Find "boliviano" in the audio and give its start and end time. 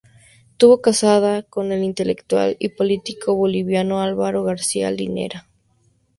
3.35-4.01